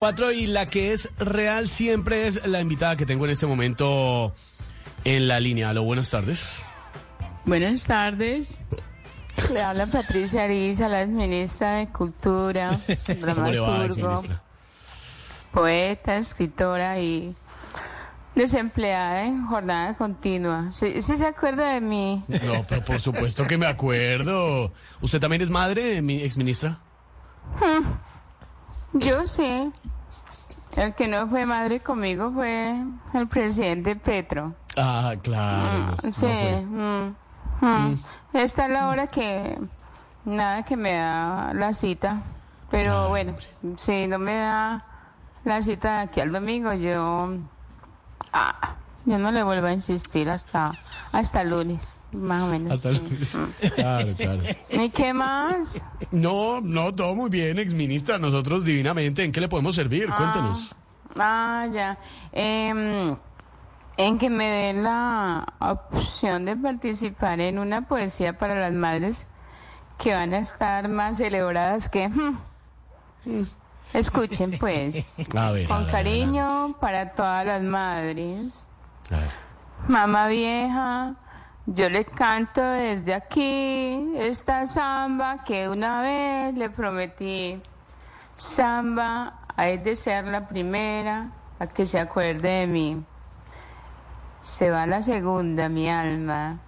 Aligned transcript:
Cuatro 0.00 0.30
y 0.30 0.46
la 0.46 0.66
que 0.66 0.92
es 0.92 1.10
real 1.18 1.66
siempre 1.66 2.28
es 2.28 2.46
la 2.46 2.60
invitada 2.60 2.94
que 2.94 3.04
tengo 3.04 3.24
en 3.24 3.32
este 3.32 3.48
momento 3.48 4.32
en 5.02 5.26
la 5.26 5.40
línea. 5.40 5.70
Aló, 5.70 5.82
buenas 5.82 6.08
tardes. 6.08 6.62
Buenas 7.44 7.82
tardes. 7.82 8.60
Le 9.52 9.60
habla 9.60 9.86
Patricia 9.86 10.44
Ariza, 10.44 10.86
la 10.86 11.04
ministra 11.04 11.78
de 11.78 11.88
Cultura, 11.88 12.68
¿Cómo 13.34 13.48
le 13.48 13.58
va, 13.58 13.78
dramaturgo, 13.78 14.22
poeta, 15.52 16.16
escritora 16.18 17.00
y 17.00 17.34
desempleada 18.36 19.24
en 19.24 19.46
jornada 19.48 19.96
continua. 19.96 20.72
¿Sí, 20.72 21.02
sí 21.02 21.16
se 21.16 21.26
acuerda 21.26 21.72
de 21.72 21.80
mí? 21.80 22.22
No, 22.28 22.64
pero 22.68 22.84
por 22.84 23.00
supuesto 23.00 23.48
que 23.48 23.58
me 23.58 23.66
acuerdo. 23.66 24.72
¿Usted 25.00 25.18
también 25.18 25.42
es 25.42 25.50
madre, 25.50 26.02
mi 26.02 26.22
exministra? 26.22 26.78
Yo 28.92 29.26
sí. 29.26 29.72
El 30.78 30.94
que 30.94 31.08
no 31.08 31.28
fue 31.28 31.44
madre 31.44 31.80
conmigo 31.80 32.30
fue 32.32 32.76
el 33.14 33.26
presidente 33.28 33.96
Petro. 33.96 34.54
Ah, 34.76 35.14
claro. 35.22 35.80
no, 35.80 35.86
no 35.90 36.12
Sí. 36.12 36.20
fue. 36.20 36.62
mm, 36.66 37.16
mm. 37.62 37.94
Esta 38.34 38.64
es 38.66 38.70
la 38.70 38.88
hora 38.88 39.06
que 39.08 39.58
nada 40.24 40.62
que 40.62 40.76
me 40.76 40.92
da 40.94 41.52
la 41.54 41.74
cita. 41.74 42.22
Pero 42.70 43.04
Ay, 43.04 43.08
bueno, 43.08 43.34
si 43.76 44.06
no 44.06 44.18
me 44.18 44.34
da 44.36 44.84
la 45.44 45.62
cita 45.62 45.96
de 45.96 46.02
aquí 46.04 46.20
al 46.20 46.30
domingo, 46.32 46.72
yo 46.74 47.30
ah, 48.32 48.74
yo 49.04 49.18
no 49.18 49.30
le 49.32 49.42
vuelvo 49.42 49.66
a 49.66 49.72
insistir 49.72 50.28
hasta 50.30 50.72
hasta 51.12 51.40
el 51.40 51.50
lunes, 51.50 51.97
más 52.12 52.42
o 52.42 52.46
menos. 52.48 52.72
Hasta 52.72 52.94
sí. 52.94 53.02
lunes. 53.02 53.38
Claro, 53.74 54.14
claro. 54.16 54.42
¿Y 54.70 54.90
qué 54.90 55.12
más? 55.12 55.84
No, 56.10 56.60
no, 56.60 56.92
todo 56.92 57.14
muy 57.14 57.30
bien, 57.30 57.58
exministra. 57.58 58.18
Nosotros 58.18 58.64
divinamente, 58.64 59.24
¿en 59.24 59.32
qué 59.32 59.40
le 59.40 59.48
podemos 59.48 59.74
servir? 59.74 60.08
Cuéntenos. 60.16 60.74
Ah, 61.16 61.66
ya. 61.72 61.98
Em, 62.32 63.16
en 63.96 64.18
que 64.18 64.30
me 64.30 64.46
den 64.46 64.84
la 64.84 65.46
opción 65.58 66.44
de 66.44 66.56
participar 66.56 67.40
en 67.40 67.58
una 67.58 67.88
poesía 67.88 68.38
para 68.38 68.54
las 68.54 68.72
madres 68.72 69.26
que 69.98 70.14
van 70.14 70.32
a 70.32 70.38
estar 70.38 70.88
más 70.88 71.18
celebradas 71.18 71.88
que... 71.88 72.08
hmm. 72.08 72.38
Escuchen 73.92 74.52
pues, 74.58 75.10
A 75.34 75.50
ver. 75.50 75.64
a 75.64 75.68
con 75.68 75.82
ver, 75.84 75.90
cariño 75.92 76.76
para 76.80 77.12
todas 77.14 77.46
las 77.46 77.62
madres. 77.62 78.64
Mamá 79.86 80.28
vieja, 80.28 81.14
yo 81.74 81.88
le 81.90 82.04
canto 82.06 82.62
desde 82.62 83.12
aquí 83.14 84.12
esta 84.16 84.66
samba 84.66 85.44
que 85.44 85.68
una 85.68 86.00
vez 86.00 86.54
le 86.54 86.70
prometí. 86.70 87.60
Samba, 88.36 89.40
hay 89.56 89.78
de 89.78 89.94
ser 89.96 90.24
la 90.24 90.48
primera 90.48 91.30
a 91.58 91.66
que 91.66 91.86
se 91.86 91.98
acuerde 91.98 92.60
de 92.60 92.66
mí. 92.66 93.04
Se 94.42 94.70
va 94.70 94.86
la 94.86 95.02
segunda, 95.02 95.68
mi 95.68 95.90
alma. 95.90 96.58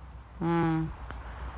Mm. 0.41 0.85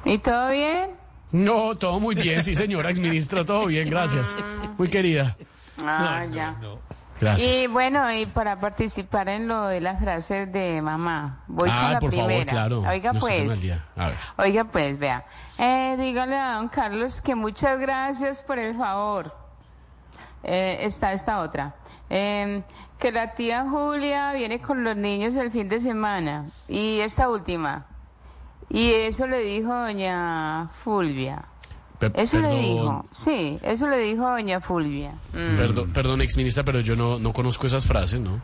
¿Y 0.05 0.19
todo 0.19 0.51
bien? 0.51 0.91
No, 1.33 1.75
todo 1.77 1.99
muy 1.99 2.15
bien, 2.15 2.43
sí, 2.45 2.55
señora 2.55 2.91
exministra, 2.91 3.45
todo 3.45 3.67
bien, 3.67 3.89
gracias. 3.89 4.37
Muy 4.79 4.89
querida. 4.89 5.37
Ah, 5.85 6.27
ya. 6.31 6.57
Gracias. 7.23 7.57
Y 7.57 7.67
bueno, 7.69 8.13
y 8.13 8.27
para 8.27 8.59
participar 8.59 9.29
en 9.29 9.47
lo 9.47 9.67
de 9.67 9.81
las 9.81 10.01
frases 10.01 10.53
de 10.53 10.83
mamá, 10.83 11.45
voy 11.47 11.69
con 11.69 11.79
ah, 11.79 11.93
la 11.93 12.01
por 12.01 12.11
primera. 12.11 12.33
favor, 12.33 12.47
claro. 12.47 12.81
Oiga 12.81 13.13
pues. 13.13 13.49
A 13.97 14.09
ver. 14.09 14.17
Oiga, 14.39 14.65
pues, 14.65 14.99
vea. 14.99 15.25
Eh, 15.57 15.97
dígale 16.01 16.37
a 16.37 16.55
don 16.55 16.69
Carlos 16.69 17.21
que 17.21 17.37
muchas 17.37 17.79
gracias 17.79 18.43
por 18.43 18.59
el 18.59 18.75
favor. 18.75 19.33
Eh, 20.43 20.79
está 20.81 21.13
esta 21.13 21.39
otra. 21.43 21.77
Eh, 22.11 22.65
que 22.99 23.13
la 23.13 23.35
tía 23.37 23.67
Julia 23.71 24.33
viene 24.33 24.61
con 24.61 24.83
los 24.83 24.97
niños 24.97 25.37
el 25.37 25.53
fin 25.53 25.69
de 25.69 25.79
semana. 25.79 26.47
Y 26.67 26.99
esta 26.99 27.29
última. 27.29 27.87
Y 28.69 28.91
eso 28.91 29.29
le 29.29 29.39
dijo 29.39 29.73
doña 29.73 30.71
Fulvia. 30.83 31.45
Pe- 32.11 32.23
Eso 32.23 32.39
le 32.39 32.49
dijo. 32.51 33.05
Sí, 33.11 33.59
eso 33.63 33.87
le 33.89 33.99
dijo 33.99 34.23
doña 34.29 34.61
Fulvia. 34.61 35.13
Mm. 35.33 35.57
Perdón, 35.57 35.93
perdón, 35.93 36.21
exministra, 36.23 36.65
pero 36.65 36.81
yo 36.81 36.97
no, 36.97 37.19
no 37.19 37.33
conozco 37.33 37.67
esas 37.67 37.85
frases, 37.87 38.21
¿no? 38.21 38.41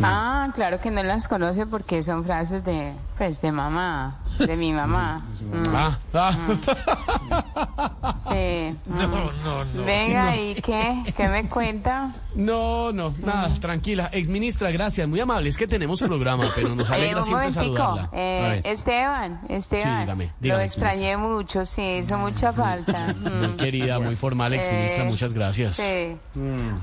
Ah, 0.00 0.48
claro 0.54 0.80
que 0.80 0.90
no 0.92 1.02
las 1.02 1.26
conoce 1.26 1.66
porque 1.66 2.04
son 2.04 2.24
frases 2.24 2.64
de, 2.64 2.94
pues, 3.16 3.40
de 3.40 3.50
mamá, 3.50 4.20
de 4.38 4.56
mi 4.56 4.72
mamá. 4.72 5.20
Mm. 5.40 5.74
Ah, 5.74 5.98
ah. 6.14 7.90
Sí. 8.30 8.76
mm. 8.86 9.84
Venga, 9.86 10.36
¿y 10.36 10.54
qué? 10.54 11.02
¿Qué 11.16 11.28
me 11.28 11.48
cuenta? 11.48 12.12
No, 12.34 12.92
no, 12.92 13.12
nada, 13.24 13.48
tranquila. 13.60 14.10
Exministra, 14.12 14.70
gracias, 14.70 15.06
muy 15.08 15.20
amable. 15.20 15.48
Es 15.48 15.56
que 15.56 15.66
tenemos 15.66 16.00
programa, 16.00 16.44
pero 16.54 16.74
nos 16.74 16.88
Eh, 16.90 16.94
alegra 16.94 17.18
un 17.18 17.24
siempre 17.24 17.50
saludarla. 17.50 18.10
Eh, 18.12 18.60
Esteban, 18.64 19.40
Esteban. 19.48 20.00
dígame, 20.02 20.32
dígame, 20.40 20.58
Lo 20.60 20.64
extrañé 20.66 21.16
mucho, 21.16 21.64
sí, 21.66 21.82
hizo 22.00 22.18
mucha 22.18 22.52
falta. 22.54 23.14
muy 23.14 23.48
Mm. 23.48 23.56
querida, 23.56 23.98
muy 23.98 24.16
formal, 24.16 24.52
exministra, 24.52 25.04
Eh, 25.04 25.08
muchas 25.10 25.32
gracias. 25.32 25.76
Sí. 25.76 26.16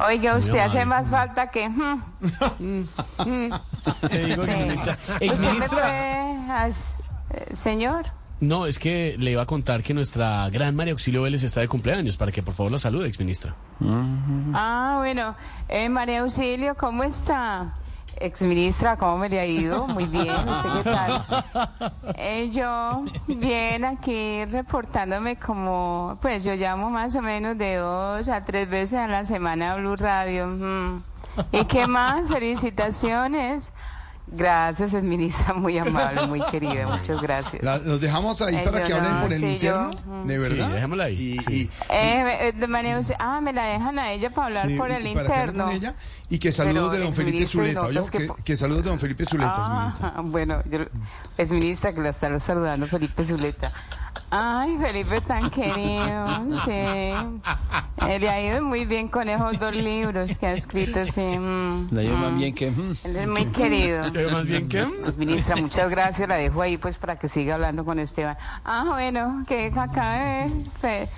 Oiga, 0.05 0.35
usted 0.38 0.57
hace 0.59 0.81
amable. 0.81 0.85
más 1.03 1.09
falta 1.09 1.51
que... 1.51 1.69
mm. 1.69 2.84
Te 4.09 4.25
digo, 4.25 4.44
exministra. 4.44 4.94
¿Usted 4.94 5.19
me 5.19 5.25
Exministra. 5.25 5.84
eh, 7.31 7.55
señor? 7.55 8.05
No, 8.41 8.66
es 8.66 8.79
que 8.79 9.16
le 9.18 9.31
iba 9.31 9.41
a 9.41 9.46
contar 9.46 9.81
que 9.81 9.94
nuestra 9.94 10.50
gran 10.50 10.75
María 10.75 10.91
Auxilio 10.94 11.22
Vélez 11.22 11.44
está 11.44 11.62
de 11.62 11.68
cumpleaños, 11.68 12.18
para 12.18 12.31
que 12.31 12.44
por 12.44 12.53
favor 12.53 12.72
la 12.72 12.79
salude, 12.79 13.07
exministra. 13.07 13.56
Ah, 14.53 14.96
bueno. 14.97 15.35
Eh, 15.69 15.88
María 15.90 16.22
Auxilio, 16.22 16.75
¿cómo 16.75 17.03
está? 17.03 17.73
Exministra, 18.18 18.97
¿cómo 18.97 19.18
me 19.18 19.29
le 19.29 19.40
ha 19.40 19.46
ido? 19.46 19.88
Muy 19.88 20.06
bien, 20.06 20.29
¿usted 20.29 20.69
qué 20.78 20.84
tal? 20.84 21.23
Eh, 22.18 22.50
yo, 22.53 23.03
bien, 23.28 23.84
aquí 23.84 24.46
reportándome 24.46 25.35
como, 25.38 26.17
pues 26.22 26.44
yo 26.44 26.56
llamo 26.56 26.90
más 26.90 27.16
o 27.16 27.22
menos 27.22 27.57
de 27.57 27.75
dos 27.75 28.28
a 28.29 28.46
tres 28.46 28.69
veces 28.69 29.00
a 29.00 29.07
la 29.07 29.25
semana 29.25 29.73
a 29.73 29.75
Blue 29.78 29.96
Radio. 29.96 30.47
mm. 30.47 31.03
¿Y 31.52 31.66
qué 31.66 31.88
más? 31.88 32.29
Felicitaciones. 32.29 33.73
Gracias, 34.27 34.93
exministra, 34.93 35.53
muy 35.53 35.77
amable, 35.77 36.25
muy 36.27 36.41
querida, 36.45 36.87
muchas 36.87 37.21
gracias. 37.21 37.61
La- 37.61 37.77
los 37.77 38.01
dejamos 38.01 38.41
ahí 38.41 38.55
Ay, 38.55 38.65
para 38.65 38.83
que 38.83 38.93
hablen 38.93 39.13
no, 39.13 39.21
por 39.21 39.31
el 39.33 39.39
sí, 39.39 39.45
interno, 39.47 39.91
yo, 39.91 40.23
de 40.25 40.39
Sí, 40.47 40.53
verdad. 40.53 40.69
dejémosla 40.71 41.03
ahí, 41.03 41.13
Y, 41.13 41.39
sí. 41.43 41.53
y- 41.53 41.71
Eh, 41.93 42.47
eh, 42.47 42.51
de 42.51 42.67
Auxilio- 42.67 43.15
ah, 43.19 43.39
me 43.39 43.53
la 43.53 43.65
dejan 43.65 43.99
a 43.99 44.11
ella 44.11 44.31
para 44.31 44.47
hablar 44.47 44.67
sí, 44.67 44.75
por 44.75 44.89
el 44.89 45.05
y 45.07 45.13
para 45.13 45.27
que 45.27 45.33
hable 45.33 45.51
interno. 45.51 45.71
ella, 45.71 45.95
y 46.29 46.39
que 46.39 46.51
saludos 46.51 46.75
Pero 46.75 46.89
de 46.91 46.99
don 46.99 47.07
el 47.09 47.13
Felipe 47.13 47.45
Zuleta, 47.45 47.87
que- 47.87 48.17
Que, 48.17 48.43
que 48.43 48.57
saludos 48.57 48.83
de 48.83 48.89
don 48.89 48.99
Felipe 48.99 49.25
Zuleta, 49.25 49.79
ministra. 49.79 50.13
Ah, 50.15 50.21
bueno, 50.23 50.61
yo, 50.69 50.79
es 51.37 51.51
ministra 51.51 51.93
que 51.93 52.01
la 52.01 52.09
está 52.09 52.39
saludando 52.39 52.87
Felipe 52.87 53.23
Zuleta. 53.25 53.71
Ay, 54.38 54.78
Felipe 54.81 55.22
tan 55.22 55.50
querido, 55.50 56.28
sí. 56.66 56.72
Eh, 56.72 58.19
le 58.19 58.29
ha 58.29 58.41
ido 58.41 58.62
muy 58.63 58.85
bien 58.85 59.07
con 59.07 59.29
esos 59.29 59.57
dos 59.59 59.73
libros 59.73 60.38
que 60.38 60.47
ha 60.47 60.51
escrito, 60.51 61.06
sí. 61.06 61.22
mm, 61.22 61.88
La 61.91 62.01
llevo 62.01 62.18
más 62.18 62.31
mm. 62.34 62.38
bien 62.38 62.53
que... 62.53 62.69
mm. 62.69 62.94
Él 63.06 63.16
es 63.16 63.28
muy 63.28 63.46
querido. 63.46 64.03
Eh, 64.06 64.28
Más 64.31 64.46
bien 64.46 64.68
que... 64.68 64.84
Pues, 65.03 65.18
ministra, 65.18 65.56
muchas 65.56 65.90
gracias. 65.90 66.28
La 66.28 66.35
dejo 66.35 66.62
ahí 66.62 66.78
pues 66.78 66.97
para 66.97 67.18
que 67.18 67.29
siga 67.29 67.56
hablando 67.56 67.85
con 67.85 67.97
Esteban. 68.00 68.38
Ah, 68.66 68.84
bueno, 68.88 69.44
que 69.47 69.68
acaba 69.75 70.16
de, 70.18 70.50
fe- 70.81 71.09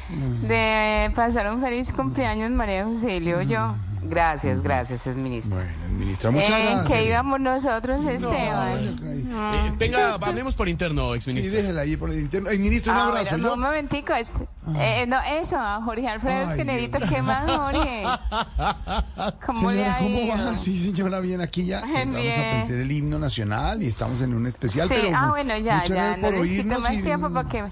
de 0.48 1.12
pasar 1.16 1.52
un 1.52 1.60
feliz 1.62 1.92
cumpleaños 1.92 2.52
María 2.52 2.84
Auxilio. 2.84 3.42
Yo, 3.42 3.76
gracias, 4.10 4.62
gracias, 4.62 5.08
es 5.08 5.16
ministra. 5.16 5.56
Bueno, 5.58 5.72
ministra, 6.00 6.32
muchas 6.32 6.50
¿En 6.50 6.66
gracias. 6.66 6.88
qué 6.88 7.06
íbamos 7.06 7.40
nosotros, 7.40 8.06
Esteban? 8.06 8.96
No. 9.30 9.54
Eh, 9.54 9.74
venga, 9.78 10.14
hablemos 10.16 10.56
por 10.56 10.68
interno, 10.70 11.12
Sí, 11.12 11.16
exministra. 11.18 11.60
déjela 11.62 11.82
ahí 11.82 11.98
por 11.98 12.10
el 12.12 12.20
interno. 12.20 12.50
Ay, 12.50 12.60
ministra, 12.60 12.94
un 12.94 13.00
Ah, 13.00 13.04
abrazo, 13.08 13.30
bueno, 13.32 13.48
no, 13.48 13.54
un 13.56 13.60
momentico. 13.62 14.14
este- 14.14 14.48
eh, 14.80 15.06
no, 15.08 15.18
eso, 15.22 15.58
a 15.60 15.82
Jorge 15.84 16.08
Alfredo, 16.08 16.42
es 16.44 16.50
Ay, 16.50 16.58
que 16.58 16.64
Dios. 16.64 16.76
necesito 16.92 17.16
que 17.16 17.22
más, 17.22 17.52
Jorge. 17.52 18.04
¿Cómo 19.46 19.72
le 19.72 19.78
Señora, 19.78 19.96
ha 19.96 19.98
¿cómo 20.00 20.20
ido? 20.20 20.36
va? 20.46 20.56
Sí, 20.56 20.84
señora, 20.84 21.20
bien, 21.20 21.42
aquí 21.42 21.66
ya 21.66 21.82
Ay, 21.84 21.94
vamos 22.06 22.16
a 22.18 22.20
bien. 22.22 22.40
aprender 22.42 22.80
el 22.82 22.92
himno 22.92 23.20
nacional 23.20 23.82
y 23.84 23.88
estamos 23.88 24.22
en 24.22 24.34
un 24.34 24.48
especial, 24.48 24.88
Sí, 24.88 24.96
pero 24.98 25.16
ah, 25.16 25.30
bueno, 25.30 25.58
ya, 25.58 25.76
muchas 25.76 25.90
ya, 25.90 25.96
gracias 25.96 26.18
no 26.18 26.22
por 26.24 26.32
les 26.34 26.42
quito 26.42 26.54
oírnos 26.64 26.82
más 26.82 26.94
y- 26.94 27.02
tiempo 27.04 27.30
para 27.30 27.50
que... 27.50 27.64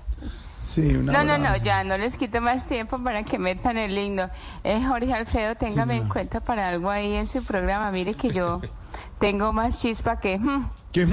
Sí, 0.76 0.92
No, 0.94 1.24
no, 1.24 1.38
no, 1.38 1.56
ya 1.58 1.84
no 1.86 1.98
les 1.98 2.18
quito 2.18 2.42
más 2.42 2.66
tiempo 2.68 3.02
para 3.02 3.24
que 3.24 3.40
metan 3.40 3.78
el 3.78 3.98
himno. 3.98 4.30
Eh, 4.64 4.84
Jorge 4.86 5.14
Alfredo, 5.14 5.56
téngame 5.56 5.96
en 5.96 6.10
cuenta 6.10 6.42
para 6.42 6.68
algo 6.68 6.90
ahí 6.90 7.14
en 7.14 7.28
su 7.28 7.42
programa. 7.46 7.92
Mire 7.92 8.14
que 8.14 8.32
yo 8.32 8.60
tengo 9.20 9.54
más 9.54 9.80
chispa 9.80 10.20
que... 10.20 10.38
hmm, 10.38 10.66
¿Qué? 10.92 11.08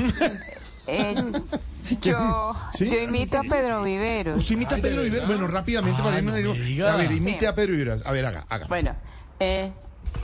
eh, 0.88 1.14
yo, 2.00 2.53
¿Sí? 2.75 2.91
yo 2.91 2.99
imito 3.03 3.38
a 3.38 3.43
Pedro 3.43 3.85
Viveros. 3.85 4.38
¿Usted 4.38 4.55
imita 4.56 4.75
a 4.75 4.79
Pedro 4.79 5.03
Viveros? 5.03 5.26
Bueno, 5.29 5.47
rápidamente 5.47 6.00
Ay, 6.00 6.05
para 6.05 6.19
irnos 6.19 6.35
no 6.35 6.87
a- 6.88 6.97
ver, 6.97 7.12
imite 7.12 7.41
Sí. 7.41 7.47
a 7.47 7.55
Pedro 7.55 7.73
Viveros. 7.73 8.05
A 8.05 8.11
ver, 8.12 8.26
haga, 8.26 8.44
haga. 8.49 8.67
Bueno, 8.67 8.97
eh, 9.38 9.70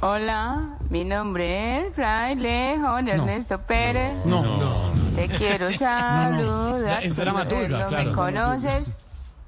hola, 0.00 0.78
mi 0.90 1.04
nombre 1.04 1.86
es 1.86 1.94
Fraile 1.94 2.76
Juan 2.80 3.06
Ernesto 3.08 3.60
Pérez. 3.62 4.24
No, 4.24 4.42
no. 4.42 4.92
Te 5.14 5.28
quiero 5.28 5.70
saludar. 5.72 7.00
Es- 7.04 7.12
es 7.12 7.16
dramaturga, 7.16 7.78
no 7.80 7.86
claro. 7.86 8.04
me 8.10 8.12
conoces, 8.16 8.94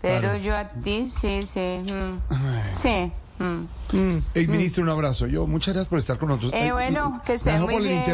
pero 0.00 0.20
Claro. 0.20 0.36
yo 0.38 0.56
a 0.56 0.64
ti 0.68 1.08
sí, 1.10 1.42
sí. 1.42 1.60
mm. 1.60 2.20
Sí. 2.80 3.12
Mm. 3.40 4.18
Ex 4.34 4.48
ministro, 4.48 4.82
un 4.82 4.90
abrazo. 4.90 5.26
Yo, 5.26 5.46
muchas 5.46 5.72
gracias 5.74 5.88
por 5.88 5.98
estar 5.98 6.18
con 6.18 6.28
nosotros. 6.28 6.52
Eh, 6.54 6.72
bueno, 6.72 7.22
que 7.24 7.32
me 7.32 7.36
estén 7.36 7.62
muy 7.62 7.78
bien, 7.82 8.04